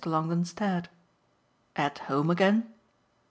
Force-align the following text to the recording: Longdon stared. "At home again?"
Longdon 0.03 0.45
stared. 0.45 0.89
"At 1.75 1.99
home 1.99 2.31
again?" 2.31 2.73